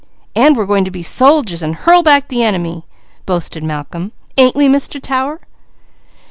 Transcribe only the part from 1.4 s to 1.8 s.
and